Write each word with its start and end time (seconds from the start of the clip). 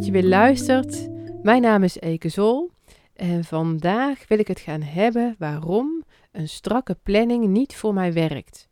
dat 0.00 0.08
je 0.08 0.14
weer 0.14 0.30
luistert. 0.30 1.08
Mijn 1.42 1.62
naam 1.62 1.82
is 1.82 2.00
Eke 2.00 2.28
Zol 2.28 2.70
en 3.14 3.44
vandaag 3.44 4.28
wil 4.28 4.38
ik 4.38 4.48
het 4.48 4.60
gaan 4.60 4.82
hebben 4.82 5.34
waarom 5.38 6.04
een 6.32 6.48
strakke 6.48 6.94
planning 7.02 7.46
niet 7.46 7.76
voor 7.76 7.94
mij 7.94 8.12
werkt. 8.12 8.68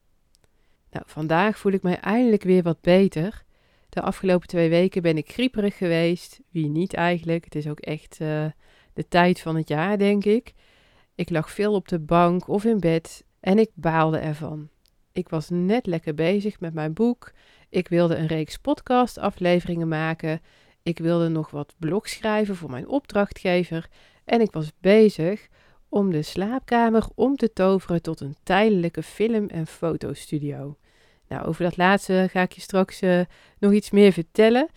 Nou, 0.91 1.05
vandaag 1.07 1.59
voel 1.59 1.73
ik 1.73 1.83
mij 1.83 1.99
eindelijk 1.99 2.43
weer 2.43 2.63
wat 2.63 2.81
beter. 2.81 3.45
De 3.89 4.01
afgelopen 4.01 4.49
twee 4.49 4.69
weken 4.69 5.03
ben 5.03 5.17
ik 5.17 5.33
grieperig 5.33 5.77
geweest. 5.77 6.41
Wie 6.51 6.69
niet 6.69 6.95
eigenlijk? 6.95 7.45
Het 7.45 7.55
is 7.55 7.69
ook 7.69 7.81
echt 7.81 8.19
uh, 8.21 8.45
de 8.93 9.09
tijd 9.09 9.41
van 9.41 9.57
het 9.57 9.69
jaar, 9.69 9.99
denk 9.99 10.25
ik. 10.25 10.53
Ik 11.15 11.31
lag 11.31 11.51
veel 11.51 11.75
op 11.75 11.89
de 11.89 11.99
bank 11.99 12.49
of 12.49 12.65
in 12.65 12.81
bed 12.81 13.25
en 13.41 13.59
ik 13.59 13.71
baalde 13.75 14.19
ervan. 14.19 14.69
Ik 15.13 15.29
was 15.29 15.49
net 15.51 15.87
lekker 15.87 16.15
bezig 16.15 16.61
met 16.61 16.75
mijn 16.75 16.93
boek. 16.93 17.33
Ik 17.69 17.89
wilde 17.89 18.17
een 18.17 18.27
reeks 18.27 18.57
podcast-afleveringen 18.57 19.89
maken. 19.89 20.41
Ik 20.83 20.99
wilde 20.99 21.29
nog 21.29 21.51
wat 21.51 21.75
blogs 21.79 22.13
schrijven 22.13 22.57
voor 22.57 22.71
mijn 22.71 22.89
opdrachtgever. 22.89 23.89
En 24.25 24.41
ik 24.41 24.53
was 24.53 24.73
bezig 24.81 25.49
om 25.89 26.11
de 26.11 26.23
slaapkamer 26.23 27.07
om 27.15 27.37
te 27.37 27.53
toveren 27.53 28.03
tot 28.03 28.21
een 28.21 28.37
tijdelijke 28.43 29.03
film- 29.03 29.49
en 29.49 29.67
fotostudio. 29.67 30.77
Nou, 31.29 31.47
over 31.47 31.65
dat 31.65 31.77
laatste 31.77 32.27
ga 32.31 32.43
ik 32.43 32.53
je 32.53 32.61
straks 32.61 33.03
uh, 33.03 33.21
nog 33.59 33.73
iets 33.73 33.91
meer 33.91 34.13
vertellen. 34.13 34.69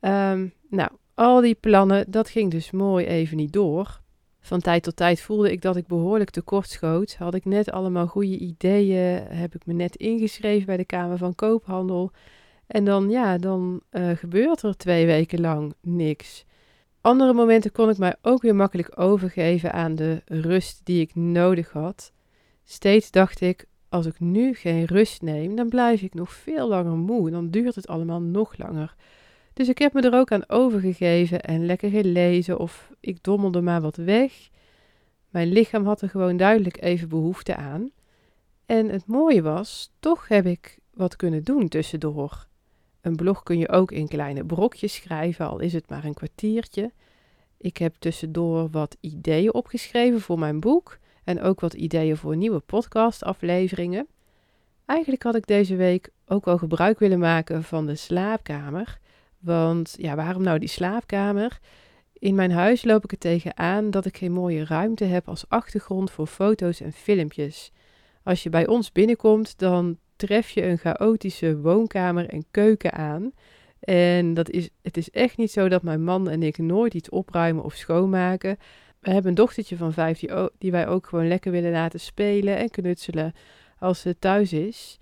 Um, 0.00 0.52
nou, 0.68 0.90
al 1.14 1.40
die 1.40 1.54
plannen, 1.54 2.10
dat 2.10 2.28
ging 2.28 2.50
dus 2.50 2.70
mooi 2.70 3.06
even 3.06 3.36
niet 3.36 3.52
door. 3.52 4.00
Van 4.40 4.60
tijd 4.60 4.82
tot 4.82 4.96
tijd 4.96 5.20
voelde 5.20 5.52
ik 5.52 5.62
dat 5.62 5.76
ik 5.76 5.86
behoorlijk 5.86 6.30
tekortschoot. 6.30 7.16
Had 7.16 7.34
ik 7.34 7.44
net 7.44 7.70
allemaal 7.70 8.06
goede 8.06 8.38
ideeën, 8.38 9.26
heb 9.28 9.54
ik 9.54 9.66
me 9.66 9.72
net 9.72 9.96
ingeschreven 9.96 10.66
bij 10.66 10.76
de 10.76 10.84
Kamer 10.84 11.18
van 11.18 11.34
Koophandel. 11.34 12.12
En 12.66 12.84
dan, 12.84 13.10
ja, 13.10 13.38
dan 13.38 13.80
uh, 13.90 14.10
gebeurt 14.10 14.62
er 14.62 14.76
twee 14.76 15.06
weken 15.06 15.40
lang 15.40 15.74
niks. 15.80 16.44
Andere 17.00 17.32
momenten 17.32 17.72
kon 17.72 17.88
ik 17.90 17.98
mij 17.98 18.14
ook 18.22 18.42
weer 18.42 18.54
makkelijk 18.54 19.00
overgeven 19.00 19.72
aan 19.72 19.94
de 19.94 20.22
rust 20.24 20.80
die 20.84 21.00
ik 21.00 21.14
nodig 21.14 21.72
had. 21.72 22.12
Steeds 22.64 23.10
dacht 23.10 23.40
ik, 23.40 23.66
als 23.88 24.06
ik 24.06 24.20
nu 24.20 24.54
geen 24.54 24.84
rust 24.84 25.22
neem, 25.22 25.56
dan 25.56 25.68
blijf 25.68 26.02
ik 26.02 26.14
nog 26.14 26.32
veel 26.32 26.68
langer 26.68 26.96
moe. 26.96 27.30
Dan 27.30 27.50
duurt 27.50 27.74
het 27.74 27.88
allemaal 27.88 28.20
nog 28.20 28.56
langer. 28.58 28.94
Dus 29.52 29.68
ik 29.68 29.78
heb 29.78 29.92
me 29.92 30.00
er 30.00 30.18
ook 30.18 30.32
aan 30.32 30.48
overgegeven 30.48 31.40
en 31.40 31.66
lekker 31.66 31.90
gelezen 31.90 32.58
of 32.58 32.90
ik 33.00 33.22
dommelde 33.22 33.60
maar 33.60 33.80
wat 33.80 33.96
weg. 33.96 34.48
Mijn 35.30 35.48
lichaam 35.48 35.86
had 35.86 36.00
er 36.00 36.08
gewoon 36.08 36.36
duidelijk 36.36 36.82
even 36.82 37.08
behoefte 37.08 37.56
aan. 37.56 37.90
En 38.66 38.88
het 38.88 39.06
mooie 39.06 39.42
was, 39.42 39.92
toch 40.00 40.28
heb 40.28 40.46
ik 40.46 40.78
wat 40.94 41.16
kunnen 41.16 41.44
doen 41.44 41.68
tussendoor. 41.68 42.46
Een 43.06 43.16
blog 43.16 43.42
kun 43.42 43.58
je 43.58 43.68
ook 43.68 43.92
in 43.92 44.08
kleine 44.08 44.44
brokjes 44.44 44.94
schrijven, 44.94 45.48
al 45.48 45.58
is 45.58 45.72
het 45.72 45.88
maar 45.88 46.04
een 46.04 46.14
kwartiertje. 46.14 46.92
Ik 47.58 47.76
heb 47.76 47.94
tussendoor 47.98 48.70
wat 48.70 48.96
ideeën 49.00 49.54
opgeschreven 49.54 50.20
voor 50.20 50.38
mijn 50.38 50.60
boek 50.60 50.98
en 51.24 51.42
ook 51.42 51.60
wat 51.60 51.74
ideeën 51.74 52.16
voor 52.16 52.36
nieuwe 52.36 52.58
podcastafleveringen. 52.58 54.06
Eigenlijk 54.86 55.22
had 55.22 55.34
ik 55.34 55.46
deze 55.46 55.76
week 55.76 56.10
ook 56.26 56.44
wel 56.44 56.58
gebruik 56.58 56.98
willen 56.98 57.18
maken 57.18 57.62
van 57.62 57.86
de 57.86 57.94
slaapkamer. 57.94 58.98
Want 59.38 59.94
ja, 59.98 60.14
waarom 60.14 60.42
nou 60.42 60.58
die 60.58 60.68
slaapkamer? 60.68 61.58
In 62.12 62.34
mijn 62.34 62.52
huis 62.52 62.84
loop 62.84 63.04
ik 63.04 63.12
er 63.12 63.18
tegenaan 63.18 63.90
dat 63.90 64.04
ik 64.04 64.16
geen 64.16 64.32
mooie 64.32 64.64
ruimte 64.64 65.04
heb 65.04 65.28
als 65.28 65.48
achtergrond 65.48 66.10
voor 66.10 66.26
foto's 66.26 66.80
en 66.80 66.92
filmpjes. 66.92 67.72
Als 68.22 68.42
je 68.42 68.50
bij 68.50 68.66
ons 68.66 68.92
binnenkomt, 68.92 69.58
dan 69.58 69.98
tref 70.16 70.50
je 70.50 70.62
een 70.62 70.78
chaotische 70.78 71.60
woonkamer 71.60 72.28
en 72.28 72.44
keuken 72.50 72.92
aan. 72.92 73.32
En 73.80 74.34
dat 74.34 74.50
is, 74.50 74.70
het 74.82 74.96
is 74.96 75.10
echt 75.10 75.36
niet 75.36 75.50
zo 75.50 75.68
dat 75.68 75.82
mijn 75.82 76.04
man 76.04 76.28
en 76.28 76.42
ik 76.42 76.58
nooit 76.58 76.94
iets 76.94 77.08
opruimen 77.08 77.64
of 77.64 77.74
schoonmaken. 77.74 78.56
We 79.00 79.10
hebben 79.10 79.30
een 79.30 79.36
dochtertje 79.36 79.76
van 79.76 79.92
vijf 79.92 80.18
die, 80.18 80.30
die 80.58 80.70
wij 80.70 80.88
ook 80.88 81.06
gewoon 81.06 81.28
lekker 81.28 81.52
willen 81.52 81.72
laten 81.72 82.00
spelen 82.00 82.56
en 82.56 82.70
knutselen 82.70 83.32
als 83.78 84.00
ze 84.00 84.18
thuis 84.18 84.52
is. 84.52 84.98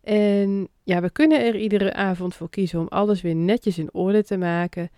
En 0.00 0.68
ja, 0.82 1.00
we 1.00 1.10
kunnen 1.10 1.44
er 1.44 1.56
iedere 1.56 1.92
avond 1.92 2.34
voor 2.34 2.50
kiezen 2.50 2.80
om 2.80 2.88
alles 2.88 3.20
weer 3.22 3.34
netjes 3.34 3.78
in 3.78 3.94
orde 3.94 4.24
te 4.24 4.36
maken. 4.36 4.90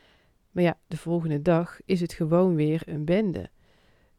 Maar 0.51 0.63
ja, 0.65 0.79
de 0.87 0.97
volgende 0.97 1.43
dag 1.43 1.79
is 1.85 2.01
het 2.01 2.13
gewoon 2.13 2.55
weer 2.55 2.83
een 2.87 3.05
bende. 3.05 3.51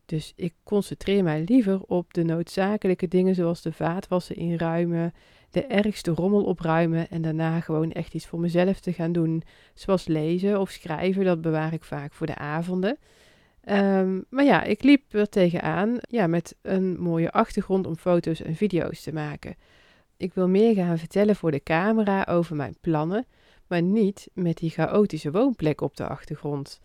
Dus 0.05 0.33
ik 0.35 0.53
concentreer 0.63 1.23
mij 1.23 1.43
liever 1.45 1.81
op 1.81 2.13
de 2.13 2.23
noodzakelijke 2.23 3.07
dingen 3.07 3.35
zoals 3.35 3.61
de 3.61 3.71
vaatwassen 3.71 4.35
inruimen, 4.35 5.13
de 5.49 5.65
ergste 5.65 6.11
rommel 6.11 6.43
opruimen 6.43 7.09
en 7.09 7.21
daarna 7.21 7.59
gewoon 7.59 7.91
echt 7.91 8.13
iets 8.13 8.25
voor 8.25 8.39
mezelf 8.39 8.79
te 8.79 8.93
gaan 8.93 9.11
doen. 9.11 9.43
Zoals 9.73 10.07
lezen 10.07 10.59
of 10.59 10.69
schrijven, 10.69 11.25
dat 11.25 11.41
bewaar 11.41 11.73
ik 11.73 11.83
vaak 11.83 12.13
voor 12.13 12.27
de 12.27 12.35
avonden. 12.35 12.97
Um, 13.69 14.25
maar 14.29 14.43
ja, 14.43 14.63
ik 14.63 14.83
liep 14.83 15.13
er 15.13 15.29
tegenaan 15.29 15.97
ja, 16.01 16.27
met 16.27 16.55
een 16.61 16.99
mooie 16.99 17.31
achtergrond 17.31 17.87
om 17.87 17.95
foto's 17.95 18.41
en 18.41 18.55
video's 18.55 19.01
te 19.01 19.13
maken. 19.13 19.55
Ik 20.17 20.33
wil 20.33 20.47
meer 20.47 20.75
gaan 20.75 20.97
vertellen 20.97 21.35
voor 21.35 21.51
de 21.51 21.63
camera 21.63 22.25
over 22.29 22.55
mijn 22.55 22.77
plannen, 22.81 23.25
maar 23.67 23.81
niet 23.81 24.29
met 24.33 24.57
die 24.57 24.69
chaotische 24.69 25.31
woonplek 25.31 25.81
op 25.81 25.97
de 25.97 26.07
achtergrond. 26.07 26.81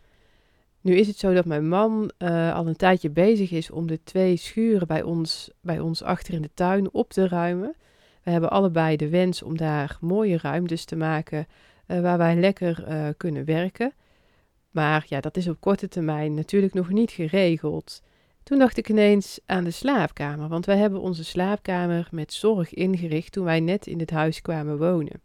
Nu 0.80 0.94
is 0.94 1.06
het 1.06 1.18
zo 1.18 1.34
dat 1.34 1.44
mijn 1.44 1.68
man 1.68 2.10
uh, 2.18 2.54
al 2.54 2.66
een 2.66 2.76
tijdje 2.76 3.10
bezig 3.10 3.50
is 3.50 3.70
om 3.70 3.86
de 3.86 4.02
twee 4.02 4.36
schuren 4.36 4.86
bij 4.86 5.02
ons, 5.02 5.50
bij 5.60 5.80
ons 5.80 6.02
achter 6.02 6.34
in 6.34 6.42
de 6.42 6.50
tuin 6.54 6.92
op 6.92 7.10
te 7.10 7.28
ruimen. 7.28 7.74
We 8.22 8.30
hebben 8.30 8.50
allebei 8.50 8.96
de 8.96 9.08
wens 9.08 9.42
om 9.42 9.56
daar 9.56 9.98
mooie 10.00 10.38
ruimtes 10.38 10.84
te 10.84 10.96
maken 10.96 11.46
uh, 11.86 12.00
waar 12.00 12.18
wij 12.18 12.36
lekker 12.36 12.84
uh, 12.88 13.08
kunnen 13.16 13.44
werken. 13.44 13.92
Maar 14.70 15.04
ja, 15.08 15.20
dat 15.20 15.36
is 15.36 15.48
op 15.48 15.60
korte 15.60 15.88
termijn 15.88 16.34
natuurlijk 16.34 16.74
nog 16.74 16.88
niet 16.88 17.10
geregeld. 17.10 18.02
Toen 18.42 18.58
dacht 18.58 18.76
ik 18.76 18.88
ineens 18.88 19.40
aan 19.46 19.64
de 19.64 19.70
slaapkamer, 19.70 20.48
want 20.48 20.66
wij 20.66 20.76
hebben 20.76 21.00
onze 21.00 21.24
slaapkamer 21.24 22.08
met 22.10 22.32
zorg 22.32 22.74
ingericht 22.74 23.32
toen 23.32 23.44
wij 23.44 23.60
net 23.60 23.86
in 23.86 23.98
het 23.98 24.10
huis 24.10 24.40
kwamen 24.42 24.78
wonen. 24.78 25.22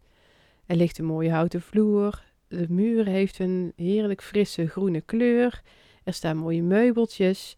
Er 0.66 0.76
ligt 0.76 0.98
een 0.98 1.04
mooie 1.04 1.30
houten 1.30 1.60
vloer, 1.60 2.22
de 2.48 2.66
muur 2.68 3.06
heeft 3.06 3.38
een 3.38 3.72
heerlijk 3.76 4.22
frisse 4.22 4.66
groene 4.66 5.00
kleur, 5.00 5.62
er 6.04 6.12
staan 6.12 6.36
mooie 6.36 6.62
meubeltjes. 6.62 7.56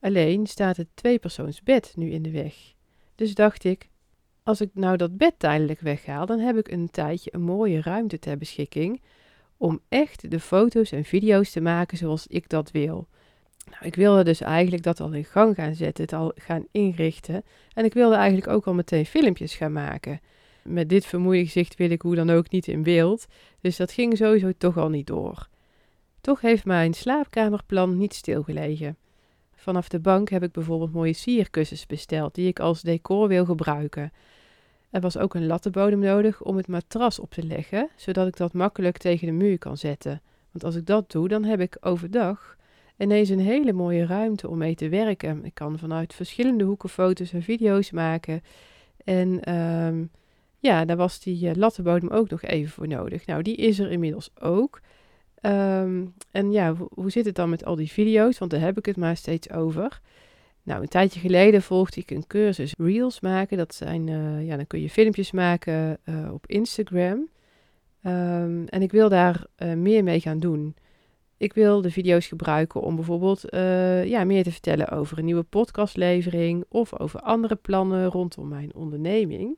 Alleen 0.00 0.46
staat 0.46 0.76
het 0.76 0.88
tweepersoonsbed 0.94 1.92
nu 1.96 2.10
in 2.10 2.22
de 2.22 2.30
weg. 2.30 2.54
Dus 3.14 3.34
dacht 3.34 3.64
ik, 3.64 3.88
als 4.42 4.60
ik 4.60 4.70
nou 4.72 4.96
dat 4.96 5.16
bed 5.16 5.34
tijdelijk 5.38 5.80
weghaal, 5.80 6.26
dan 6.26 6.38
heb 6.38 6.56
ik 6.56 6.70
een 6.70 6.90
tijdje 6.90 7.34
een 7.34 7.42
mooie 7.42 7.82
ruimte 7.82 8.18
ter 8.18 8.38
beschikking 8.38 9.02
om 9.56 9.80
echt 9.88 10.30
de 10.30 10.40
foto's 10.40 10.92
en 10.92 11.04
video's 11.04 11.50
te 11.50 11.60
maken 11.60 11.98
zoals 11.98 12.26
ik 12.26 12.48
dat 12.48 12.70
wil. 12.70 13.08
Nou, 13.70 13.84
ik 13.84 13.94
wilde 13.94 14.24
dus 14.24 14.40
eigenlijk 14.40 14.82
dat 14.82 15.00
al 15.00 15.12
in 15.12 15.24
gang 15.24 15.54
gaan 15.54 15.74
zetten, 15.74 16.04
het 16.04 16.12
al 16.12 16.32
gaan 16.34 16.66
inrichten. 16.70 17.44
En 17.72 17.84
ik 17.84 17.94
wilde 17.94 18.14
eigenlijk 18.14 18.48
ook 18.48 18.66
al 18.66 18.74
meteen 18.74 19.06
filmpjes 19.06 19.54
gaan 19.54 19.72
maken. 19.72 20.20
Met 20.68 20.88
dit 20.88 21.06
vermoeide 21.06 21.44
gezicht 21.44 21.76
wil 21.76 21.90
ik 21.90 22.02
hoe 22.02 22.14
dan 22.14 22.30
ook 22.30 22.50
niet 22.50 22.68
in 22.68 22.82
beeld. 22.82 23.26
Dus 23.60 23.76
dat 23.76 23.92
ging 23.92 24.16
sowieso 24.16 24.52
toch 24.58 24.76
al 24.76 24.88
niet 24.88 25.06
door. 25.06 25.48
Toch 26.20 26.40
heeft 26.40 26.64
mijn 26.64 26.94
slaapkamerplan 26.94 27.98
niet 27.98 28.14
stilgelegen. 28.14 28.96
Vanaf 29.54 29.88
de 29.88 29.98
bank 29.98 30.28
heb 30.28 30.42
ik 30.42 30.52
bijvoorbeeld 30.52 30.92
mooie 30.92 31.12
sierkussens 31.12 31.86
besteld 31.86 32.34
die 32.34 32.48
ik 32.48 32.60
als 32.60 32.82
decor 32.82 33.28
wil 33.28 33.44
gebruiken. 33.44 34.12
Er 34.90 35.00
was 35.00 35.18
ook 35.18 35.34
een 35.34 35.46
lattenbodem 35.46 35.98
nodig 35.98 36.42
om 36.42 36.56
het 36.56 36.66
matras 36.66 37.18
op 37.18 37.30
te 37.30 37.42
leggen, 37.42 37.88
zodat 37.96 38.26
ik 38.26 38.36
dat 38.36 38.52
makkelijk 38.52 38.96
tegen 38.96 39.26
de 39.26 39.32
muur 39.32 39.58
kan 39.58 39.76
zetten. 39.76 40.20
Want 40.50 40.64
als 40.64 40.74
ik 40.74 40.86
dat 40.86 41.10
doe, 41.10 41.28
dan 41.28 41.44
heb 41.44 41.60
ik 41.60 41.76
overdag 41.80 42.56
ineens 42.96 43.28
een 43.28 43.40
hele 43.40 43.72
mooie 43.72 44.06
ruimte 44.06 44.48
om 44.48 44.58
mee 44.58 44.74
te 44.74 44.88
werken. 44.88 45.44
Ik 45.44 45.54
kan 45.54 45.78
vanuit 45.78 46.14
verschillende 46.14 46.64
hoeken 46.64 46.88
foto's 46.88 47.32
en 47.32 47.42
video's 47.42 47.90
maken. 47.90 48.42
En 49.04 49.54
um, 49.54 50.10
ja, 50.58 50.84
daar 50.84 50.96
was 50.96 51.20
die 51.20 51.48
uh, 51.48 51.54
lattenbodem 51.54 52.08
ook 52.08 52.30
nog 52.30 52.42
even 52.42 52.70
voor 52.70 52.88
nodig. 52.88 53.26
Nou, 53.26 53.42
die 53.42 53.56
is 53.56 53.78
er 53.78 53.90
inmiddels 53.90 54.30
ook. 54.40 54.80
Um, 55.42 56.14
en 56.30 56.52
ja, 56.52 56.74
hoe 56.94 57.10
zit 57.10 57.24
het 57.24 57.34
dan 57.34 57.50
met 57.50 57.64
al 57.64 57.76
die 57.76 57.90
video's? 57.90 58.38
Want 58.38 58.50
daar 58.50 58.60
heb 58.60 58.78
ik 58.78 58.86
het 58.86 58.96
maar 58.96 59.16
steeds 59.16 59.50
over. 59.50 60.00
Nou, 60.62 60.82
een 60.82 60.88
tijdje 60.88 61.20
geleden 61.20 61.62
volgde 61.62 62.00
ik 62.00 62.10
een 62.10 62.26
cursus 62.26 62.74
Reels 62.78 63.20
maken. 63.20 63.56
Dat 63.56 63.74
zijn, 63.74 64.06
uh, 64.06 64.46
ja, 64.46 64.56
dan 64.56 64.66
kun 64.66 64.80
je 64.80 64.90
filmpjes 64.90 65.30
maken 65.30 65.98
uh, 66.04 66.32
op 66.32 66.46
Instagram. 66.46 67.28
Um, 68.06 68.66
en 68.66 68.82
ik 68.82 68.90
wil 68.90 69.08
daar 69.08 69.46
meer 69.76 70.02
mee 70.04 70.20
gaan 70.20 70.38
doen. 70.38 70.74
Ik 71.36 71.52
wil 71.52 71.80
de 71.80 71.90
video's 71.90 72.26
gebruiken 72.26 72.80
om 72.80 72.96
bijvoorbeeld 72.96 73.42
ja, 74.04 74.24
meer 74.24 74.42
te 74.42 74.52
vertellen 74.52 74.88
over 74.88 75.18
een 75.18 75.24
nieuwe 75.24 75.42
podcastlevering 75.42 76.64
of 76.68 76.98
over 76.98 77.20
andere 77.20 77.56
plannen 77.56 78.06
rondom 78.06 78.48
mijn 78.48 78.74
onderneming. 78.74 79.56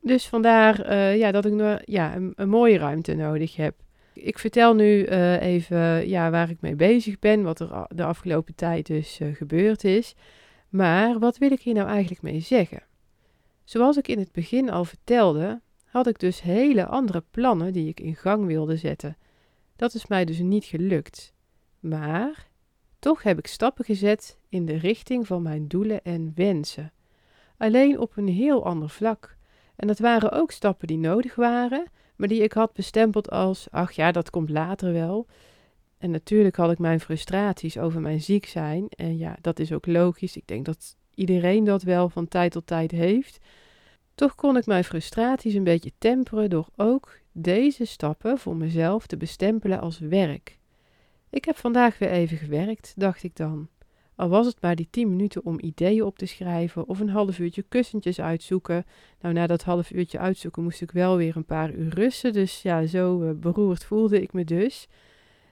Dus 0.00 0.26
vandaar 0.26 0.96
ja, 1.16 1.30
dat 1.30 1.44
ik 1.44 1.52
nog, 1.52 1.78
ja, 1.84 2.16
een, 2.16 2.48
mooie 2.48 2.78
ruimte 2.78 3.14
nodig 3.14 3.56
heb. 3.56 3.74
Ik 4.12 4.38
vertel 4.38 4.74
nu 4.74 5.04
even 5.38 6.08
ja, 6.08 6.30
waar 6.30 6.50
ik 6.50 6.60
mee 6.60 6.74
bezig 6.76 7.18
ben, 7.18 7.42
wat 7.42 7.60
er 7.60 7.86
de 7.88 8.04
afgelopen 8.04 8.54
tijd 8.54 8.86
dus 8.86 9.20
gebeurd 9.32 9.84
is. 9.84 10.14
Maar 10.68 11.18
wat 11.18 11.38
wil 11.38 11.52
ik 11.52 11.60
hier 11.60 11.74
nou 11.74 11.88
eigenlijk 11.88 12.22
mee 12.22 12.40
zeggen? 12.40 12.82
Zoals 13.64 13.96
ik 13.96 14.08
in 14.08 14.18
het 14.18 14.32
begin 14.32 14.70
al 14.70 14.84
vertelde, 14.84 15.60
had 15.84 16.06
ik 16.06 16.18
dus 16.18 16.42
hele 16.42 16.86
andere 16.86 17.24
plannen 17.30 17.72
die 17.72 17.88
ik 17.88 18.00
in 18.00 18.16
gang 18.16 18.46
wilde 18.46 18.76
zetten. 18.76 19.16
Dat 19.76 19.94
is 19.94 20.06
mij 20.06 20.24
dus 20.24 20.38
niet 20.38 20.64
gelukt. 20.64 21.34
Maar 21.80 22.48
toch 22.98 23.22
heb 23.22 23.38
ik 23.38 23.46
stappen 23.46 23.84
gezet 23.84 24.38
in 24.48 24.66
de 24.66 24.76
richting 24.76 25.26
van 25.26 25.42
mijn 25.42 25.68
doelen 25.68 26.02
en 26.02 26.32
wensen. 26.34 26.92
Alleen 27.56 27.98
op 27.98 28.16
een 28.16 28.28
heel 28.28 28.64
ander 28.64 28.90
vlak. 28.90 29.36
En 29.80 29.86
dat 29.86 29.98
waren 29.98 30.32
ook 30.32 30.50
stappen 30.50 30.86
die 30.86 30.98
nodig 30.98 31.34
waren, 31.34 31.86
maar 32.16 32.28
die 32.28 32.42
ik 32.42 32.52
had 32.52 32.72
bestempeld 32.72 33.30
als: 33.30 33.70
ach 33.70 33.92
ja, 33.92 34.12
dat 34.12 34.30
komt 34.30 34.50
later 34.50 34.92
wel. 34.92 35.26
En 35.98 36.10
natuurlijk 36.10 36.56
had 36.56 36.70
ik 36.70 36.78
mijn 36.78 37.00
frustraties 37.00 37.78
over 37.78 38.00
mijn 38.00 38.20
ziek 38.20 38.46
zijn. 38.46 38.88
En 38.88 39.18
ja, 39.18 39.36
dat 39.40 39.58
is 39.58 39.72
ook 39.72 39.86
logisch. 39.86 40.36
Ik 40.36 40.46
denk 40.46 40.64
dat 40.64 40.96
iedereen 41.14 41.64
dat 41.64 41.82
wel 41.82 42.08
van 42.08 42.28
tijd 42.28 42.52
tot 42.52 42.66
tijd 42.66 42.90
heeft. 42.90 43.38
Toch 44.14 44.34
kon 44.34 44.56
ik 44.56 44.66
mijn 44.66 44.84
frustraties 44.84 45.54
een 45.54 45.64
beetje 45.64 45.92
temperen 45.98 46.50
door 46.50 46.68
ook 46.76 47.18
deze 47.32 47.84
stappen 47.84 48.38
voor 48.38 48.56
mezelf 48.56 49.06
te 49.06 49.16
bestempelen 49.16 49.80
als 49.80 49.98
werk. 49.98 50.58
Ik 51.30 51.44
heb 51.44 51.56
vandaag 51.56 51.98
weer 51.98 52.10
even 52.10 52.36
gewerkt, 52.36 52.92
dacht 52.96 53.22
ik 53.22 53.36
dan. 53.36 53.68
Al 54.20 54.28
was 54.28 54.46
het 54.46 54.60
maar 54.60 54.76
die 54.76 54.88
tien 54.90 55.08
minuten 55.08 55.44
om 55.44 55.60
ideeën 55.60 56.02
op 56.02 56.18
te 56.18 56.26
schrijven 56.26 56.88
of 56.88 57.00
een 57.00 57.08
half 57.08 57.38
uurtje 57.38 57.62
kussentjes 57.62 58.20
uitzoeken. 58.20 58.86
Nou, 59.20 59.34
na 59.34 59.46
dat 59.46 59.62
half 59.62 59.90
uurtje 59.90 60.18
uitzoeken 60.18 60.62
moest 60.62 60.80
ik 60.80 60.90
wel 60.90 61.16
weer 61.16 61.36
een 61.36 61.44
paar 61.44 61.72
uur 61.72 61.94
rusten. 61.94 62.32
Dus 62.32 62.62
ja, 62.62 62.86
zo 62.86 63.22
uh, 63.22 63.30
beroerd 63.30 63.84
voelde 63.84 64.22
ik 64.22 64.32
me 64.32 64.44
dus. 64.44 64.88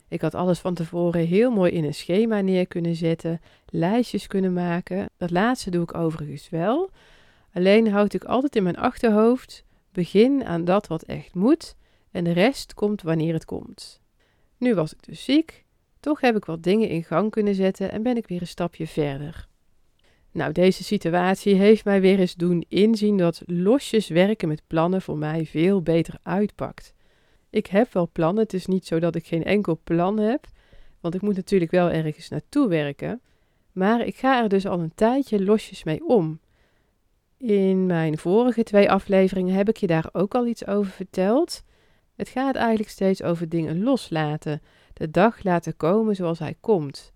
Ik 0.09 0.21
had 0.21 0.35
alles 0.35 0.59
van 0.59 0.75
tevoren 0.75 1.27
heel 1.27 1.51
mooi 1.51 1.73
in 1.73 1.85
een 1.85 1.95
schema 1.95 2.41
neer 2.41 2.67
kunnen 2.67 2.95
zetten, 2.95 3.41
lijstjes 3.67 4.27
kunnen 4.27 4.53
maken. 4.53 5.09
Dat 5.17 5.31
laatste 5.31 5.71
doe 5.71 5.83
ik 5.83 5.95
overigens 5.95 6.49
wel. 6.49 6.91
Alleen 7.53 7.91
houd 7.91 8.15
ik 8.15 8.25
altijd 8.25 8.57
in 8.57 8.63
mijn 8.63 8.77
achterhoofd: 8.77 9.65
begin 9.93 10.45
aan 10.45 10.65
dat 10.65 10.87
wat 10.87 11.03
echt 11.03 11.35
moet 11.35 11.77
en 12.11 12.25
de 12.25 12.33
rest 12.33 12.75
komt 12.75 13.03
wanneer 13.03 13.33
het 13.33 13.45
komt. 13.45 14.01
Nu 14.57 14.75
was 14.75 14.93
ik 14.93 15.03
dus 15.03 15.25
ziek, 15.25 15.65
toch 16.09 16.21
heb 16.21 16.37
ik 16.37 16.45
wat 16.45 16.63
dingen 16.63 16.89
in 16.89 17.05
gang 17.05 17.31
kunnen 17.31 17.55
zetten 17.55 17.91
en 17.91 18.03
ben 18.03 18.17
ik 18.17 18.27
weer 18.27 18.41
een 18.41 18.47
stapje 18.47 18.87
verder. 18.87 19.47
Nou, 20.33 20.53
deze 20.53 20.85
situatie 20.85 21.55
heeft 21.55 21.85
mij 21.85 22.01
weer 22.01 22.19
eens 22.19 22.35
doen 22.35 22.65
inzien 22.69 23.17
dat 23.17 23.43
losjes 23.47 24.09
werken 24.09 24.49
met 24.49 24.63
plannen 24.67 25.03
voor 25.03 25.19
mij 25.19 25.47
veel 25.47 25.83
beter 25.83 26.15
uitpakt. 26.23 26.95
Ik 27.51 27.67
heb 27.67 27.93
wel 27.93 28.09
plannen, 28.13 28.43
het 28.43 28.53
is 28.53 28.67
niet 28.67 28.87
zo 28.87 28.99
dat 28.99 29.15
ik 29.15 29.27
geen 29.27 29.45
enkel 29.45 29.81
plan 29.85 30.19
heb, 30.19 30.47
want 31.01 31.15
ik 31.15 31.21
moet 31.21 31.37
natuurlijk 31.37 31.71
wel 31.71 31.91
ergens 31.91 32.29
naartoe 32.29 32.69
werken. 32.69 33.21
Maar 33.73 34.07
ik 34.07 34.17
ga 34.17 34.43
er 34.43 34.49
dus 34.49 34.67
al 34.67 34.81
een 34.81 34.95
tijdje 34.95 35.45
losjes 35.45 35.85
mee 35.85 36.07
om. 36.07 36.41
In 37.39 37.87
mijn 37.87 38.19
vorige 38.19 38.63
twee 38.63 38.91
afleveringen 38.91 39.55
heb 39.55 39.69
ik 39.69 39.77
je 39.77 39.87
daar 39.87 40.09
ook 40.13 40.35
al 40.35 40.47
iets 40.47 40.67
over 40.67 40.93
verteld. 40.93 41.63
Het 42.17 42.29
gaat 42.29 42.55
eigenlijk 42.55 42.91
steeds 42.91 43.23
over 43.23 43.49
dingen 43.49 43.83
loslaten, 43.83 44.61
de 44.99 45.11
dag 45.11 45.43
laten 45.43 45.77
komen 45.77 46.17
zoals 46.17 46.39
hij 46.39 46.57
komt. 46.61 47.13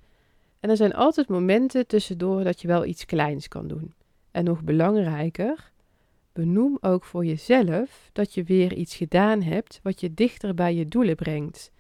En 0.61 0.70
er 0.70 0.76
zijn 0.76 0.94
altijd 0.94 1.29
momenten 1.29 1.87
tussendoor 1.87 2.44
dat 2.44 2.61
je 2.61 2.69
wel 2.69 2.84
iets 2.84 3.05
kleins 3.05 3.49
kan 3.49 3.69
doen. 3.69 3.94
En 4.31 4.44
nog 4.44 4.62
belangrijker, 4.62 5.73
benoem 6.32 6.79
ook 6.81 7.05
voor 7.05 7.25
jezelf 7.25 8.11
dat 8.12 8.34
je 8.34 8.43
weer 8.43 8.73
iets 8.73 8.96
gedaan 8.96 9.43
hebt 9.43 9.81
wat 9.82 10.00
je 10.00 10.14
dichter 10.14 10.55
bij 10.55 10.75
je 10.75 10.87
doelen 10.87 11.17
brengt. 11.17 11.70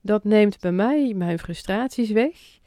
Dat 0.00 0.24
neemt 0.24 0.60
bij 0.60 0.72
mij 0.72 1.14
mijn 1.14 1.38
frustraties 1.38 2.10
weg. 2.10 2.58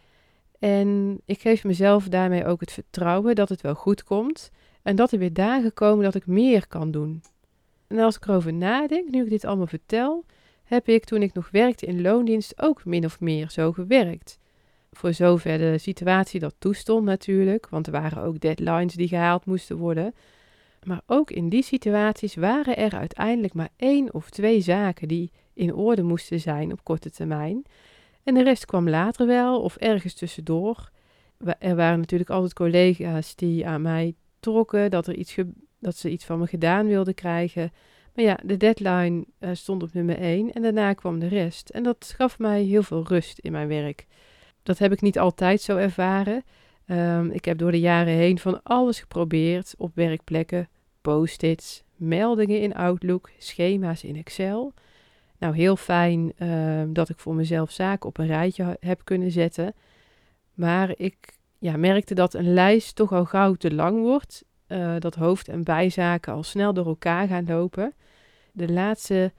En 0.59 1.19
ik 1.25 1.41
geef 1.41 1.63
mezelf 1.63 2.07
daarmee 2.07 2.45
ook 2.45 2.59
het 2.59 2.71
vertrouwen 2.71 3.35
dat 3.35 3.49
het 3.49 3.61
wel 3.61 3.75
goed 3.75 4.03
komt. 4.03 4.51
En 4.81 4.95
dat 4.95 5.11
er 5.11 5.19
weer 5.19 5.33
dagen 5.33 5.73
komen 5.73 6.03
dat 6.03 6.15
ik 6.15 6.27
meer 6.27 6.67
kan 6.67 6.91
doen. 6.91 7.21
En 7.87 7.99
als 7.99 8.15
ik 8.15 8.25
erover 8.25 8.53
nadenk, 8.53 9.09
nu 9.09 9.23
ik 9.23 9.29
dit 9.29 9.45
allemaal 9.45 9.67
vertel, 9.67 10.25
heb 10.63 10.87
ik 10.87 11.05
toen 11.05 11.21
ik 11.21 11.33
nog 11.33 11.49
werkte 11.51 11.85
in 11.85 12.01
loondienst 12.01 12.61
ook 12.61 12.85
min 12.85 13.05
of 13.05 13.19
meer 13.19 13.49
zo 13.49 13.71
gewerkt. 13.71 14.39
Voor 14.91 15.13
zover 15.13 15.57
de 15.57 15.77
situatie 15.77 16.39
dat 16.39 16.55
toestond 16.57 17.05
natuurlijk, 17.05 17.69
want 17.69 17.85
er 17.85 17.91
waren 17.91 18.23
ook 18.23 18.39
deadlines 18.39 18.93
die 18.93 19.07
gehaald 19.07 19.45
moesten 19.45 19.77
worden. 19.77 20.13
Maar 20.83 21.01
ook 21.05 21.31
in 21.31 21.49
die 21.49 21.63
situaties 21.63 22.35
waren 22.35 22.77
er 22.77 22.95
uiteindelijk 22.95 23.53
maar 23.53 23.69
één 23.77 24.13
of 24.13 24.29
twee 24.29 24.61
zaken 24.61 25.07
die 25.07 25.31
in 25.53 25.73
orde 25.73 26.03
moesten 26.03 26.39
zijn 26.39 26.71
op 26.71 26.83
korte 26.83 27.11
termijn. 27.11 27.65
En 28.23 28.33
de 28.33 28.43
rest 28.43 28.65
kwam 28.65 28.89
later 28.89 29.27
wel 29.27 29.61
of 29.61 29.75
ergens 29.75 30.13
tussendoor. 30.13 30.89
Er 31.59 31.75
waren 31.75 31.99
natuurlijk 31.99 32.29
altijd 32.29 32.53
collega's 32.53 33.35
die 33.35 33.67
aan 33.67 33.81
mij 33.81 34.15
trokken 34.39 34.91
dat, 34.91 35.07
er 35.07 35.15
iets 35.15 35.35
dat 35.79 35.95
ze 35.95 36.09
iets 36.09 36.25
van 36.25 36.39
me 36.39 36.47
gedaan 36.47 36.87
wilden 36.87 37.13
krijgen. 37.13 37.71
Maar 38.13 38.25
ja, 38.25 38.39
de 38.43 38.57
deadline 38.57 39.25
uh, 39.39 39.49
stond 39.53 39.83
op 39.83 39.93
nummer 39.93 40.17
1 40.17 40.51
en 40.51 40.61
daarna 40.61 40.93
kwam 40.93 41.19
de 41.19 41.27
rest. 41.27 41.69
En 41.69 41.83
dat 41.83 42.13
gaf 42.17 42.39
mij 42.39 42.61
heel 42.63 42.83
veel 42.83 43.03
rust 43.07 43.39
in 43.39 43.51
mijn 43.51 43.67
werk. 43.67 44.05
Dat 44.63 44.77
heb 44.77 44.91
ik 44.91 45.01
niet 45.01 45.19
altijd 45.19 45.61
zo 45.61 45.77
ervaren. 45.77 46.43
Um, 46.87 47.31
ik 47.31 47.45
heb 47.45 47.57
door 47.57 47.71
de 47.71 47.79
jaren 47.79 48.13
heen 48.13 48.39
van 48.39 48.63
alles 48.63 48.99
geprobeerd 48.99 49.73
op 49.77 49.91
werkplekken. 49.95 50.69
Post-its, 51.01 51.83
meldingen 51.95 52.61
in 52.61 52.75
Outlook, 52.75 53.29
schema's 53.37 54.03
in 54.03 54.15
Excel. 54.15 54.73
Nou, 55.37 55.55
heel 55.55 55.75
fijn 55.75 56.33
um, 56.49 56.93
dat 56.93 57.09
ik 57.09 57.19
voor 57.19 57.35
mezelf 57.35 57.71
zaken 57.71 58.09
op 58.09 58.17
een 58.17 58.27
rijtje 58.27 58.77
heb 58.79 59.01
kunnen 59.03 59.31
zetten. 59.31 59.73
Maar 60.53 60.93
ik 60.95 61.37
ja, 61.59 61.77
merkte 61.77 62.13
dat 62.13 62.33
een 62.33 62.53
lijst 62.53 62.95
toch 62.95 63.11
al 63.11 63.25
gauw 63.25 63.53
te 63.53 63.73
lang 63.73 64.01
wordt. 64.01 64.43
Uh, 64.67 64.95
dat 64.99 65.15
hoofd- 65.15 65.47
en 65.47 65.63
bijzaken 65.63 66.33
al 66.33 66.43
snel 66.43 66.73
door 66.73 66.85
elkaar 66.85 67.27
gaan 67.27 67.45
lopen. 67.45 67.93
De 68.55 68.71
laatste 68.71 69.31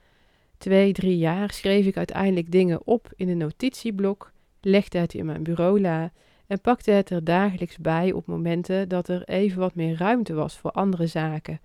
twee, 0.57 0.93
drie 0.93 1.17
jaar 1.17 1.51
schreef 1.51 1.85
ik 1.85 1.97
uiteindelijk 1.97 2.51
dingen 2.51 2.87
op 2.87 3.11
in 3.15 3.29
een 3.29 3.37
notitieblok, 3.37 4.31
legde 4.61 4.97
het 4.97 5.13
in 5.13 5.25
mijn 5.25 5.43
bureau 5.43 5.81
la 5.81 6.11
en 6.47 6.61
pakte 6.61 6.91
het 6.91 7.09
er 7.09 7.23
dagelijks 7.23 7.77
bij 7.77 8.11
op 8.11 8.25
momenten 8.25 8.89
dat 8.89 9.07
er 9.07 9.23
even 9.23 9.59
wat 9.59 9.75
meer 9.75 9.97
ruimte 9.97 10.33
was 10.33 10.57
voor 10.57 10.71
andere 10.71 11.07
zaken. 11.07 11.59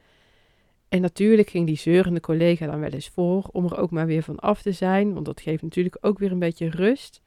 En 0.89 1.01
natuurlijk 1.01 1.51
ging 1.51 1.67
die 1.67 1.77
zeurende 1.77 2.21
collega 2.21 2.67
dan 2.67 2.81
wel 2.81 2.91
eens 2.91 3.09
voor 3.09 3.49
om 3.53 3.65
er 3.65 3.79
ook 3.79 3.91
maar 3.91 4.07
weer 4.07 4.23
van 4.23 4.39
af 4.39 4.63
te 4.63 4.73
zijn, 4.73 5.13
want 5.15 5.27
dat 5.27 5.41
geeft 5.41 5.63
natuurlijk 5.63 5.99
ook 6.01 6.19
weer 6.19 6.33
een 6.33 6.39
beetje 6.39 6.71
rust. 6.71 7.23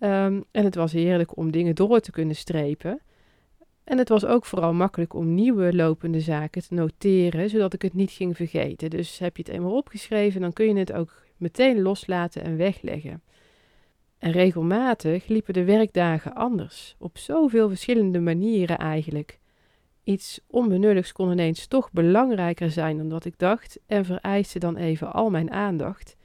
Um, 0.00 0.44
en 0.50 0.64
het 0.64 0.74
was 0.74 0.92
heerlijk 0.92 1.36
om 1.36 1.50
dingen 1.50 1.74
door 1.74 2.00
te 2.00 2.10
kunnen 2.10 2.36
strepen. 2.36 3.00
En 3.86 3.98
het 3.98 4.08
was 4.08 4.24
ook 4.24 4.44
vooral 4.44 4.72
makkelijk 4.72 5.14
om 5.14 5.34
nieuwe 5.34 5.74
lopende 5.74 6.20
zaken 6.20 6.62
te 6.62 6.74
noteren, 6.74 7.50
zodat 7.50 7.72
ik 7.72 7.82
het 7.82 7.94
niet 7.94 8.10
ging 8.10 8.36
vergeten. 8.36 8.90
Dus 8.90 9.18
heb 9.18 9.36
je 9.36 9.42
het 9.42 9.52
eenmaal 9.52 9.76
opgeschreven, 9.76 10.40
dan 10.40 10.52
kun 10.52 10.66
je 10.66 10.78
het 10.78 10.92
ook 10.92 11.22
meteen 11.36 11.82
loslaten 11.82 12.42
en 12.42 12.56
wegleggen. 12.56 13.22
En 14.18 14.32
regelmatig 14.32 15.26
liepen 15.26 15.54
de 15.54 15.64
werkdagen 15.64 16.34
anders, 16.34 16.96
op 16.98 17.18
zoveel 17.18 17.68
verschillende 17.68 18.20
manieren 18.20 18.78
eigenlijk. 18.78 19.38
Iets 20.04 20.40
onbenulligs 20.46 21.12
kon 21.12 21.30
ineens 21.30 21.66
toch 21.66 21.92
belangrijker 21.92 22.70
zijn 22.70 22.96
dan 22.96 23.08
dat 23.08 23.24
ik 23.24 23.38
dacht 23.38 23.78
en 23.86 24.04
vereiste 24.04 24.58
dan 24.58 24.76
even 24.76 25.12
al 25.12 25.30
mijn 25.30 25.50
aandacht. 25.50 26.16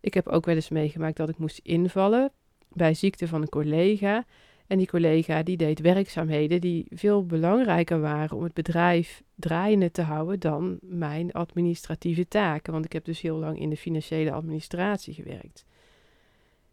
Ik 0.00 0.14
heb 0.14 0.28
ook 0.28 0.44
wel 0.44 0.54
eens 0.54 0.68
meegemaakt 0.68 1.16
dat 1.16 1.28
ik 1.28 1.38
moest 1.38 1.60
invallen 1.62 2.32
bij 2.72 2.94
ziekte 2.94 3.28
van 3.28 3.42
een 3.42 3.48
collega 3.48 4.24
en 4.66 4.78
die 4.78 4.86
collega 4.86 5.42
die 5.42 5.56
deed 5.56 5.80
werkzaamheden 5.80 6.60
die 6.60 6.86
veel 6.88 7.26
belangrijker 7.26 8.00
waren 8.00 8.36
om 8.36 8.42
het 8.42 8.54
bedrijf 8.54 9.22
draaiende 9.34 9.90
te 9.90 10.02
houden 10.02 10.40
dan 10.40 10.78
mijn 10.80 11.32
administratieve 11.32 12.28
taken. 12.28 12.72
Want 12.72 12.84
ik 12.84 12.92
heb 12.92 13.04
dus 13.04 13.20
heel 13.20 13.36
lang 13.36 13.58
in 13.58 13.70
de 13.70 13.76
financiële 13.76 14.32
administratie 14.32 15.14
gewerkt. 15.14 15.64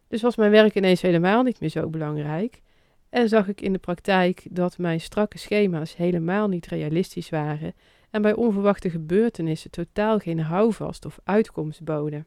Dus 0.08 0.22
was 0.22 0.36
mijn 0.36 0.50
werk 0.50 0.74
ineens 0.74 1.00
helemaal 1.00 1.42
niet 1.42 1.60
meer 1.60 1.70
zo 1.70 1.88
belangrijk. 1.88 2.60
En 3.08 3.28
zag 3.28 3.48
ik 3.48 3.60
in 3.60 3.72
de 3.72 3.78
praktijk 3.78 4.46
dat 4.50 4.78
mijn 4.78 5.00
strakke 5.00 5.38
schema's 5.38 5.96
helemaal 5.96 6.48
niet 6.48 6.66
realistisch 6.66 7.30
waren 7.30 7.74
en 8.10 8.22
bij 8.22 8.34
onverwachte 8.34 8.90
gebeurtenissen 8.90 9.70
totaal 9.70 10.18
geen 10.18 10.40
houvast 10.40 11.04
of 11.04 11.18
uitkomst 11.24 11.84
boden. 11.84 12.26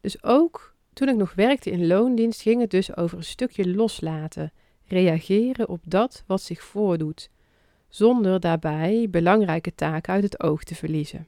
Dus 0.00 0.22
ook 0.22 0.74
toen 0.92 1.08
ik 1.08 1.16
nog 1.16 1.34
werkte 1.34 1.70
in 1.70 1.86
loondienst 1.86 2.40
ging 2.42 2.60
het 2.60 2.70
dus 2.70 2.96
over 2.96 3.18
een 3.18 3.24
stukje 3.24 3.74
loslaten 3.74 4.52
reageren 4.86 5.68
op 5.68 5.80
dat 5.84 6.24
wat 6.26 6.42
zich 6.42 6.62
voordoet, 6.62 7.30
zonder 7.88 8.40
daarbij 8.40 9.06
belangrijke 9.10 9.74
taken 9.74 10.12
uit 10.12 10.22
het 10.22 10.42
oog 10.42 10.64
te 10.64 10.74
verliezen. 10.74 11.26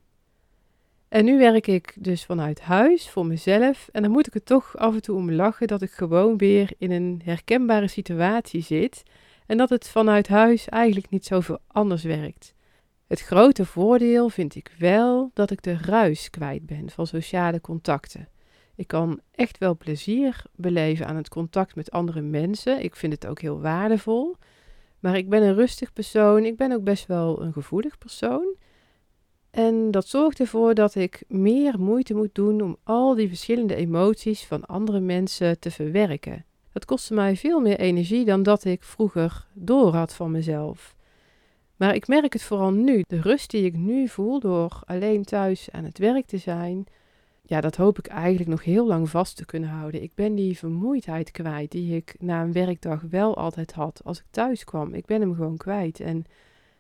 En 1.08 1.24
nu 1.24 1.38
werk 1.38 1.66
ik 1.66 1.94
dus 1.98 2.24
vanuit 2.24 2.60
huis 2.60 3.10
voor 3.10 3.26
mezelf 3.26 3.88
en 3.92 4.02
dan 4.02 4.10
moet 4.10 4.26
ik 4.26 4.34
er 4.34 4.42
toch 4.42 4.76
af 4.76 4.94
en 4.94 5.02
toe 5.02 5.16
om 5.16 5.32
lachen 5.32 5.66
dat 5.66 5.82
ik 5.82 5.90
gewoon 5.90 6.36
weer 6.36 6.70
in 6.78 6.90
een 6.90 7.20
herkenbare 7.24 7.88
situatie 7.88 8.62
zit 8.62 9.02
en 9.46 9.56
dat 9.56 9.70
het 9.70 9.88
vanuit 9.88 10.28
huis 10.28 10.68
eigenlijk 10.68 11.10
niet 11.10 11.24
zoveel 11.24 11.58
anders 11.66 12.02
werkt. 12.02 12.54
Het 13.06 13.20
grote 13.20 13.66
voordeel 13.66 14.28
vind 14.28 14.54
ik 14.54 14.74
wel 14.78 15.30
dat 15.34 15.50
ik 15.50 15.62
de 15.62 15.76
ruis 15.80 16.30
kwijt 16.30 16.66
ben 16.66 16.90
van 16.90 17.06
sociale 17.06 17.60
contacten. 17.60 18.28
Ik 18.76 18.86
kan 18.86 19.20
echt 19.30 19.58
wel 19.58 19.76
plezier 19.76 20.42
beleven 20.56 21.06
aan 21.06 21.16
het 21.16 21.28
contact 21.28 21.74
met 21.74 21.90
andere 21.90 22.20
mensen. 22.20 22.82
Ik 22.84 22.96
vind 22.96 23.12
het 23.12 23.26
ook 23.26 23.40
heel 23.40 23.60
waardevol. 23.60 24.36
Maar 24.98 25.16
ik 25.16 25.28
ben 25.28 25.42
een 25.42 25.54
rustig 25.54 25.92
persoon. 25.92 26.44
Ik 26.44 26.56
ben 26.56 26.72
ook 26.72 26.84
best 26.84 27.06
wel 27.06 27.42
een 27.42 27.52
gevoelig 27.52 27.98
persoon. 27.98 28.54
En 29.50 29.90
dat 29.90 30.06
zorgt 30.06 30.40
ervoor 30.40 30.74
dat 30.74 30.94
ik 30.94 31.24
meer 31.28 31.80
moeite 31.80 32.14
moet 32.14 32.34
doen 32.34 32.60
om 32.60 32.76
al 32.82 33.14
die 33.14 33.28
verschillende 33.28 33.74
emoties 33.74 34.44
van 34.44 34.64
andere 34.64 35.00
mensen 35.00 35.58
te 35.58 35.70
verwerken. 35.70 36.44
Dat 36.72 36.84
kostte 36.84 37.14
mij 37.14 37.36
veel 37.36 37.60
meer 37.60 37.78
energie 37.78 38.24
dan 38.24 38.42
dat 38.42 38.64
ik 38.64 38.82
vroeger 38.82 39.46
door 39.52 39.94
had 39.94 40.14
van 40.14 40.30
mezelf. 40.30 40.96
Maar 41.76 41.94
ik 41.94 42.08
merk 42.08 42.32
het 42.32 42.42
vooral 42.42 42.70
nu. 42.70 43.04
De 43.06 43.20
rust 43.20 43.50
die 43.50 43.64
ik 43.64 43.76
nu 43.76 44.08
voel 44.08 44.40
door 44.40 44.80
alleen 44.84 45.24
thuis 45.24 45.70
aan 45.70 45.84
het 45.84 45.98
werk 45.98 46.26
te 46.26 46.38
zijn, 46.38 46.86
ja, 47.46 47.60
dat 47.60 47.76
hoop 47.76 47.98
ik 47.98 48.06
eigenlijk 48.06 48.50
nog 48.50 48.64
heel 48.64 48.86
lang 48.86 49.10
vast 49.10 49.36
te 49.36 49.44
kunnen 49.44 49.68
houden. 49.68 50.02
Ik 50.02 50.14
ben 50.14 50.34
die 50.34 50.58
vermoeidheid 50.58 51.30
kwijt 51.30 51.70
die 51.70 51.96
ik 51.96 52.14
na 52.18 52.42
een 52.42 52.52
werkdag 52.52 53.02
wel 53.10 53.36
altijd 53.36 53.72
had 53.72 54.00
als 54.04 54.18
ik 54.18 54.24
thuis 54.30 54.64
kwam. 54.64 54.94
Ik 54.94 55.06
ben 55.06 55.20
hem 55.20 55.34
gewoon 55.34 55.56
kwijt 55.56 56.00
en 56.00 56.24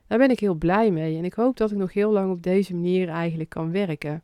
daar 0.06 0.18
ben 0.18 0.30
ik 0.30 0.40
heel 0.40 0.54
blij 0.54 0.90
mee. 0.90 1.16
En 1.16 1.24
ik 1.24 1.34
hoop 1.34 1.56
dat 1.56 1.70
ik 1.70 1.76
nog 1.76 1.92
heel 1.92 2.10
lang 2.10 2.32
op 2.32 2.42
deze 2.42 2.74
manier 2.74 3.08
eigenlijk 3.08 3.50
kan 3.50 3.70
werken. 3.70 4.22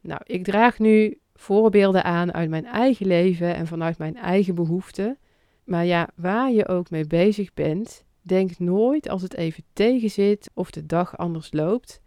Nou, 0.00 0.20
ik 0.24 0.44
draag 0.44 0.78
nu 0.78 1.18
voorbeelden 1.34 2.04
aan 2.04 2.32
uit 2.32 2.50
mijn 2.50 2.66
eigen 2.66 3.06
leven 3.06 3.54
en 3.54 3.66
vanuit 3.66 3.98
mijn 3.98 4.16
eigen 4.16 4.54
behoeften. 4.54 5.18
Maar 5.64 5.84
ja, 5.84 6.08
waar 6.14 6.52
je 6.52 6.68
ook 6.68 6.90
mee 6.90 7.06
bezig 7.06 7.54
bent, 7.54 8.04
denk 8.22 8.58
nooit 8.58 9.08
als 9.08 9.22
het 9.22 9.34
even 9.34 9.64
tegen 9.72 10.10
zit 10.10 10.50
of 10.54 10.70
de 10.70 10.86
dag 10.86 11.16
anders 11.16 11.52
loopt. 11.52 12.00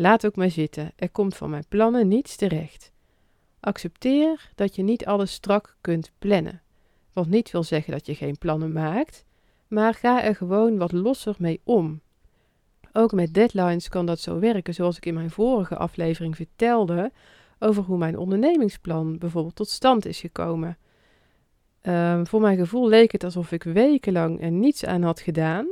Laat 0.00 0.26
ook 0.26 0.36
maar 0.36 0.50
zitten, 0.50 0.92
er 0.96 1.10
komt 1.10 1.36
van 1.36 1.50
mijn 1.50 1.64
plannen 1.68 2.08
niets 2.08 2.36
terecht. 2.36 2.92
Accepteer 3.60 4.50
dat 4.54 4.76
je 4.76 4.82
niet 4.82 5.06
alles 5.06 5.32
strak 5.32 5.76
kunt 5.80 6.10
plannen. 6.18 6.62
Wat 7.12 7.26
niet 7.26 7.50
wil 7.50 7.62
zeggen 7.62 7.92
dat 7.92 8.06
je 8.06 8.14
geen 8.14 8.38
plannen 8.38 8.72
maakt, 8.72 9.24
maar 9.68 9.94
ga 9.94 10.22
er 10.22 10.36
gewoon 10.36 10.76
wat 10.76 10.92
losser 10.92 11.34
mee 11.38 11.60
om. 11.64 12.00
Ook 12.92 13.12
met 13.12 13.34
deadlines 13.34 13.88
kan 13.88 14.06
dat 14.06 14.20
zo 14.20 14.38
werken, 14.38 14.74
zoals 14.74 14.96
ik 14.96 15.06
in 15.06 15.14
mijn 15.14 15.30
vorige 15.30 15.76
aflevering 15.76 16.36
vertelde 16.36 17.12
over 17.58 17.82
hoe 17.82 17.98
mijn 17.98 18.18
ondernemingsplan 18.18 19.18
bijvoorbeeld 19.18 19.56
tot 19.56 19.68
stand 19.68 20.06
is 20.06 20.20
gekomen. 20.20 20.78
Um, 21.82 22.26
voor 22.26 22.40
mijn 22.40 22.58
gevoel 22.58 22.88
leek 22.88 23.12
het 23.12 23.24
alsof 23.24 23.52
ik 23.52 23.62
wekenlang 23.62 24.42
er 24.42 24.50
niets 24.50 24.84
aan 24.84 25.02
had 25.02 25.20
gedaan. 25.20 25.66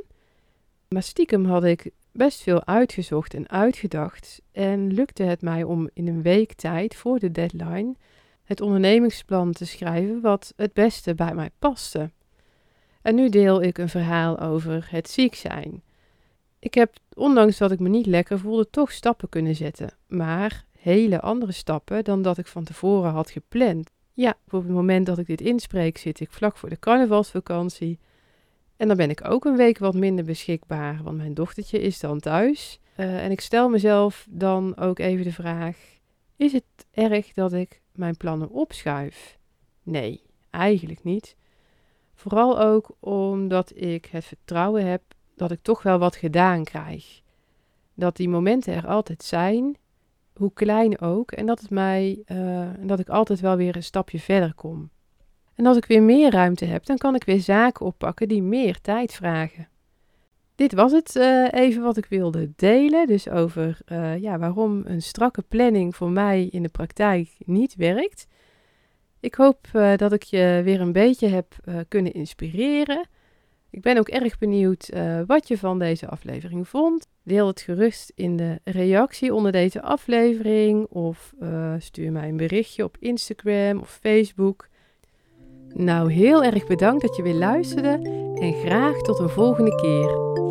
Maar 0.88 1.02
stiekem 1.02 1.44
had 1.44 1.64
ik 1.64 1.90
best 2.16 2.42
veel 2.42 2.66
uitgezocht 2.66 3.34
en 3.34 3.48
uitgedacht. 3.48 4.42
En 4.52 4.92
lukte 4.92 5.22
het 5.22 5.42
mij 5.42 5.62
om 5.62 5.90
in 5.92 6.08
een 6.08 6.22
week 6.22 6.52
tijd 6.52 6.94
voor 6.94 7.18
de 7.18 7.30
deadline 7.30 7.94
het 8.44 8.60
ondernemingsplan 8.60 9.52
te 9.52 9.66
schrijven 9.66 10.20
wat 10.20 10.52
het 10.56 10.72
beste 10.72 11.14
bij 11.14 11.34
mij 11.34 11.50
paste. 11.58 12.10
En 13.02 13.14
nu 13.14 13.28
deel 13.28 13.62
ik 13.62 13.78
een 13.78 13.88
verhaal 13.88 14.38
over 14.38 14.86
het 14.90 15.10
ziek 15.10 15.34
zijn. 15.34 15.82
Ik 16.58 16.74
heb, 16.74 16.94
ondanks 17.14 17.58
dat 17.58 17.70
ik 17.70 17.78
me 17.78 17.88
niet 17.88 18.06
lekker 18.06 18.38
voelde, 18.38 18.70
toch 18.70 18.92
stappen 18.92 19.28
kunnen 19.28 19.54
zetten. 19.54 19.90
Maar 20.06 20.64
hele 20.78 21.20
andere 21.20 21.52
stappen 21.52 22.04
dan 22.04 22.22
dat 22.22 22.38
ik 22.38 22.46
van 22.46 22.64
tevoren 22.64 23.10
had 23.10 23.30
gepland. 23.30 23.90
Ja, 24.12 24.34
op 24.44 24.62
het 24.62 24.68
moment 24.68 25.06
dat 25.06 25.18
ik 25.18 25.26
dit 25.26 25.40
inspreek 25.40 25.98
zit 25.98 26.20
ik 26.20 26.30
vlak 26.30 26.56
voor 26.56 26.68
de 26.68 26.78
carnavalsvakantie. 26.78 27.98
En 28.76 28.88
dan 28.88 28.96
ben 28.96 29.10
ik 29.10 29.28
ook 29.28 29.44
een 29.44 29.56
week 29.56 29.78
wat 29.78 29.94
minder 29.94 30.24
beschikbaar, 30.24 31.02
want 31.02 31.16
mijn 31.16 31.34
dochtertje 31.34 31.80
is 31.80 32.00
dan 32.00 32.20
thuis. 32.20 32.80
Uh, 32.96 33.24
en 33.24 33.30
ik 33.30 33.40
stel 33.40 33.68
mezelf 33.68 34.26
dan 34.30 34.76
ook 34.76 34.98
even 34.98 35.24
de 35.24 35.32
vraag: 35.32 35.76
is 36.36 36.52
het 36.52 36.86
erg 36.90 37.32
dat 37.32 37.52
ik 37.52 37.80
mijn 37.92 38.16
plannen 38.16 38.50
opschuif? 38.50 39.38
Nee, 39.82 40.22
eigenlijk 40.50 41.04
niet. 41.04 41.36
Vooral 42.14 42.60
ook 42.60 42.96
omdat 43.00 43.72
ik 43.74 44.06
het 44.06 44.24
vertrouwen 44.24 44.86
heb 44.86 45.02
dat 45.34 45.50
ik 45.50 45.58
toch 45.62 45.82
wel 45.82 45.98
wat 45.98 46.16
gedaan 46.16 46.64
krijg. 46.64 47.20
Dat 47.94 48.16
die 48.16 48.28
momenten 48.28 48.74
er 48.74 48.86
altijd 48.86 49.22
zijn 49.22 49.76
hoe 50.36 50.52
klein 50.52 51.00
ook, 51.00 51.32
en 51.32 51.46
dat, 51.46 51.60
het 51.60 51.70
mij, 51.70 52.22
uh, 52.26 52.68
dat 52.80 52.98
ik 52.98 53.08
altijd 53.08 53.40
wel 53.40 53.56
weer 53.56 53.76
een 53.76 53.82
stapje 53.82 54.18
verder 54.18 54.54
kom. 54.54 54.90
En 55.56 55.66
als 55.66 55.76
ik 55.76 55.84
weer 55.84 56.02
meer 56.02 56.30
ruimte 56.30 56.64
heb, 56.64 56.86
dan 56.86 56.96
kan 56.96 57.14
ik 57.14 57.24
weer 57.24 57.40
zaken 57.40 57.86
oppakken 57.86 58.28
die 58.28 58.42
meer 58.42 58.80
tijd 58.80 59.12
vragen. 59.12 59.68
Dit 60.54 60.72
was 60.74 60.92
het 60.92 61.16
uh, 61.16 61.52
even 61.52 61.82
wat 61.82 61.96
ik 61.96 62.06
wilde 62.06 62.52
delen. 62.56 63.06
Dus 63.06 63.28
over 63.28 63.78
uh, 63.92 64.18
ja, 64.18 64.38
waarom 64.38 64.82
een 64.84 65.02
strakke 65.02 65.42
planning 65.42 65.96
voor 65.96 66.10
mij 66.10 66.48
in 66.50 66.62
de 66.62 66.68
praktijk 66.68 67.30
niet 67.38 67.74
werkt. 67.74 68.26
Ik 69.20 69.34
hoop 69.34 69.66
uh, 69.72 69.96
dat 69.96 70.12
ik 70.12 70.22
je 70.22 70.60
weer 70.64 70.80
een 70.80 70.92
beetje 70.92 71.28
heb 71.28 71.54
kunnen 71.88 72.12
inspireren. 72.12 73.06
Ik 73.70 73.82
ben 73.82 73.98
ook 73.98 74.08
erg 74.08 74.38
benieuwd 74.38 74.90
wat 75.26 75.48
je 75.48 75.58
van 75.58 75.78
deze 75.78 76.08
aflevering 76.08 76.68
vond. 76.68 77.06
Deel 77.22 77.46
het 77.46 77.60
gerust 77.60 78.12
in 78.14 78.36
de 78.36 78.60
reactie 78.64 79.34
onder 79.34 79.52
deze 79.52 79.82
aflevering 79.82 80.86
of 80.86 81.34
stuur 81.78 82.12
mij 82.12 82.28
een 82.28 82.36
berichtje 82.36 82.84
op 82.84 82.96
Instagram 82.98 83.78
of 83.80 83.98
Facebook. 84.02 84.68
Nou, 85.78 86.12
heel 86.12 86.44
erg 86.44 86.66
bedankt 86.66 87.02
dat 87.02 87.16
je 87.16 87.22
weer 87.22 87.34
luisterde 87.34 87.98
en 88.40 88.52
graag 88.52 88.96
tot 88.96 89.18
een 89.18 89.28
volgende 89.28 89.74
keer. 89.74 90.45